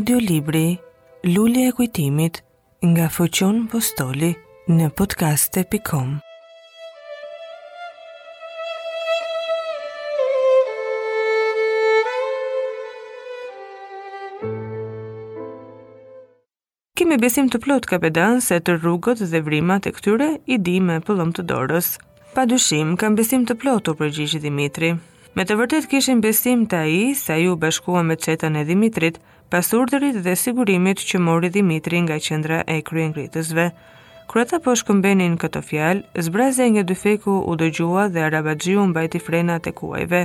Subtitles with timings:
[0.00, 0.78] Audio Libri,
[1.34, 2.34] Lulli e Kujtimit,
[2.90, 4.30] nga Fëqon Postoli,
[4.72, 6.14] në podcaste.com.
[16.96, 17.98] Kemi besim të plot ka
[18.46, 21.98] se të rrugët dhe vrimat e këtyre i di me pëllëm të dorës.
[22.34, 24.94] Pa dushim, kam besim të plot për përgjishit Dimitri.
[25.36, 29.66] Me të vërtet kishin besim të aji, sa ju bashkua me qeta e Dimitrit, pas
[29.74, 33.64] urderit dhe sigurimit që mori Dimitri nga qendra e kryengritësve.
[34.30, 39.66] Kur ata po shkëmbenin këtë fjalë, zbrazja nga dyfeku u dëgjua dhe Arabaxhiu mbajti frenat
[39.66, 40.20] e kuajve.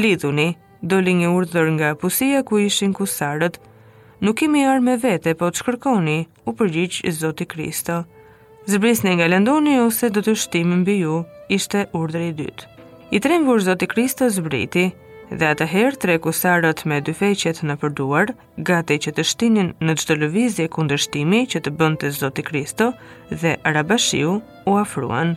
[0.00, 0.48] Lidhuni,
[0.82, 3.60] doli një urdhër nga pusia ku ishin kusarët.
[4.24, 6.18] Nuk kemi armë vete, po të shkërkoni,
[6.50, 8.02] u përgjigj Zoti Kristo.
[8.66, 11.20] Zbrisni nga lëndoni ose do të shtimin mbi ju,
[11.56, 12.72] ishte urdhri i dytë.
[13.14, 14.88] I trembur Zoti Kristo zbriti,
[15.30, 18.30] dhe atëherë tre kusarët me dy feqet në përduar,
[18.68, 22.44] gati që të shtinin në gjithë të lëvizje kundër shtimi që të bënd të Zoti
[22.46, 22.92] Kristo
[23.42, 24.36] dhe Arabashiu
[24.70, 25.34] u afruan.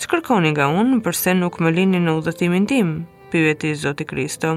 [0.00, 2.90] Që kërkoni nga unë përse nuk më lini në udhëtimin tim,
[3.32, 4.52] pyveti Zoti Kristo.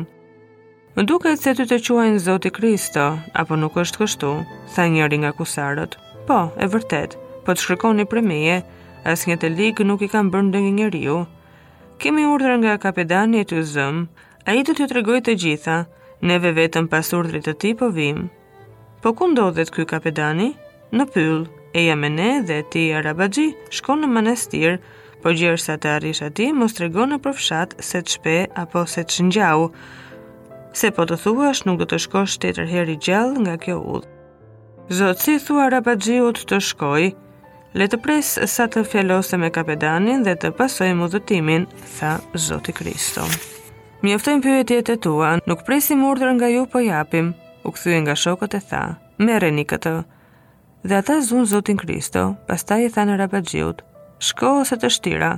[0.98, 4.32] Më duket se ty të quajnë Zoti Kristo, apo nuk është kështu,
[4.76, 5.96] tha njëri nga kusarët.
[6.28, 7.16] Po, e vërtet,
[7.48, 8.58] po të shkërkoni për meje,
[9.08, 11.18] as një të ligë nuk i kam bërë ndë një njëriu,
[12.00, 13.58] kemi urdhër nga kapedani e të
[14.50, 15.76] ai do t'ju të të gjitha,
[16.32, 18.26] neve vetëm pas urdhrit të tij po vim.
[19.02, 20.50] Po ku ndodhet ky kapedani?
[20.96, 21.42] Në pyll,
[21.78, 24.80] e jam ne dhe ti Arabaxhi, shkon në manastir,
[25.22, 29.12] por gjersa të arrish aty mos tregon në përfshat se të shpe apo se të
[29.18, 29.70] shëngjau.
[30.80, 34.12] Se po të thuash nuk do të shkosh shtetër herë gjallë nga kjo udhë.
[34.98, 37.10] Zotë si thua Arabaxhiut të shkojë,
[37.78, 41.66] le të pres sa të fjallose me kapedanin dhe të pasoj më dhëtimin,
[42.00, 43.26] tha Zoti Kristo.
[44.02, 47.34] Mjeftojnë pyetjet e tua, nuk presim urdër nga ju po japim,
[47.68, 48.82] u këthuj nga shokët e tha,
[49.20, 49.94] mere një këtë.
[50.88, 53.84] Dhe ata zunë Zotin Kristo, pastaj i tha në rabagjiut,
[54.24, 55.34] shko ose të shtira.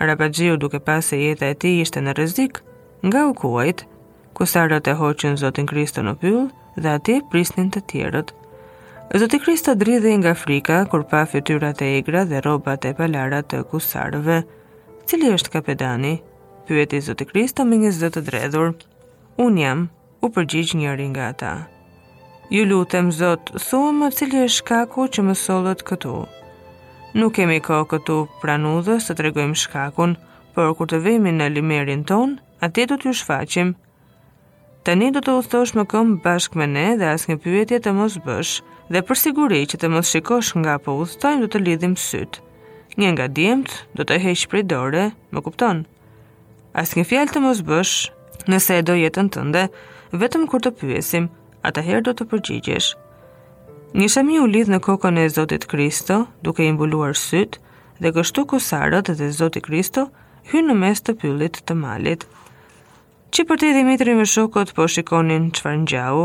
[0.00, 2.58] Rabagjiu duke pas e jeta e ti ishte në rëzik,
[3.06, 3.84] nga u kuajt,
[4.38, 6.48] kusarët e hoqën Zotin Kristo në pyllë
[6.82, 8.32] dhe ati prisnin të tjerët,
[9.16, 13.62] Zoti Krista dridhi nga frika kur pa fytyrat e egra dhe rrobat e palara të
[13.70, 14.42] gusarëve.
[15.08, 16.10] Cili është kapedani?
[16.68, 18.74] pyeti Zoti Krista me një zë të dredhur.
[19.44, 19.86] Un jam,
[20.20, 21.52] u përgjigj njëri nga ata.
[22.52, 26.14] Ju lutem Zot, thuam më cili është shkaku që më solët këtu.
[27.16, 30.18] Nuk kemi kohë këtu pranudhës të tregojmë shkakun,
[30.52, 33.68] por kur të vemi në limerin ton, atje do t'ju shfaqim,
[34.88, 37.90] Të një do të ustosh më këmë bashkë me ne dhe asë një pyetje të
[37.96, 38.52] mos bësh
[38.94, 42.38] dhe për siguri që të mos shikosh nga po udhtojmë, do të lidhim syt.
[42.96, 45.02] Një nga djemët do të heqë prej dore,
[45.34, 45.82] më kupton.
[46.82, 47.92] Asë një fjallë të mos bësh,
[48.54, 49.66] nëse e do jetën tënde,
[50.22, 51.28] vetëm kur të pyesim,
[51.68, 52.88] atëherë do të përgjigjesh.
[53.92, 57.60] Një shami u lidh në kokën e Zotit Kristo duke imbuluar syt
[58.00, 60.08] dhe kështu kusarët dhe Zotit Kristo
[60.54, 62.24] hynë në mes të pyllit të malit
[63.36, 66.20] që për të Dimitri me shokot po shikonin qëfar në gjau,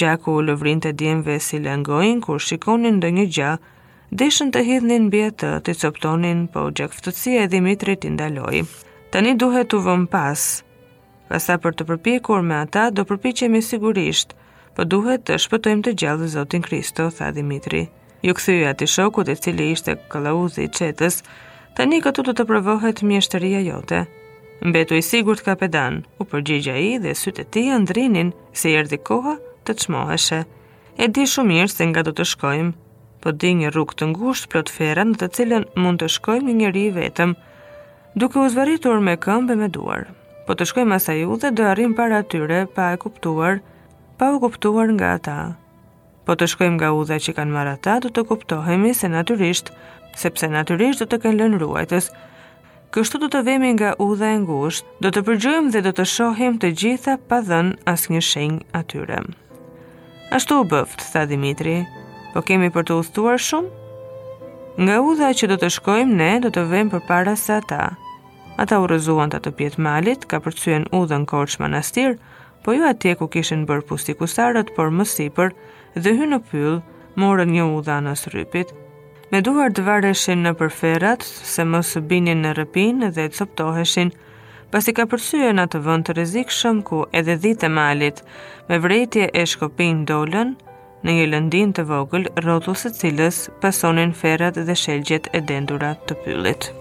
[0.00, 3.50] gjaku u lëvrin të djemve si lëngojnë kur shikonin dë një gjau,
[4.22, 8.62] deshën të hidhnin bjetë të coptonin, po gjakftësia e Dimitri të ndaloj.
[9.12, 10.42] Tani duhet të vëm pas,
[11.28, 14.32] pasa për të kur me ata do përpikemi sigurisht,
[14.74, 17.84] po duhet të shpëtojmë të gjallë Zotin Kristo, tha Dimitri.
[18.24, 21.20] Ju këthyja ati shokut e cili ishte këllauzi i qetës,
[21.76, 24.06] tani këtu të të provohet mjeshtëria jote,
[24.64, 28.96] Mbetu i sigurt kapedan, u përgjigja i dhe sytë ti e ndrinin se i erdi
[28.96, 29.34] koha
[29.68, 30.38] të shmoheshe
[30.96, 32.70] E di shumë mirë se nga do të shkojmë,
[33.20, 36.54] po di një rrug të ngusht plot fera në të cilën mund të shkojmë një
[36.62, 37.34] njëri i vetëm,
[38.22, 40.06] duke u zvaritur me këmbë me duar.
[40.46, 43.60] Po të shkojmë asaj u dhe do arrim para atyre pa e kuptuar,
[44.16, 45.36] pa u kuptuar nga ata.
[46.24, 49.68] Po të shkojmë nga udha që kanë marrë ata, do të kuptohemi se natyrisht,
[50.16, 52.08] sepse natyrisht do të kenë lënë ruajtës,
[52.96, 56.54] kështu do të vemi nga udha e ngusht, do të përgjojmë dhe do të shohim
[56.60, 59.18] të gjitha pa dhën as një shenjë atyre.
[60.36, 61.74] Ashtu u bëft, tha Dimitri,
[62.32, 63.74] po kemi për të uthtuar shumë?
[64.80, 67.82] Nga udha që do të shkojmë ne, do të vemi për para se ata.
[68.64, 72.16] Ata u rëzuan të të pjetë malit, ka përcyen udhën korç manastir,
[72.64, 75.52] po ju atje ku kishin bërë pusti kusarët, por më sipër,
[76.00, 76.80] dhe hy në pyll,
[77.20, 78.72] morën një udha në srypit,
[79.34, 84.12] me duar të vareshin në përferat, se mos binin në rëpin dhe të soptoheshin,
[84.70, 88.22] pasi ka përsyë në të vënd të rezikë shumë ku edhe dhitë e malit,
[88.68, 90.54] me vrejtje e shkopin dolën,
[91.04, 96.20] në një lëndin të vogël, rotu se cilës pasonin ferat dhe shelgjet e dendurat të
[96.24, 96.74] pyllit.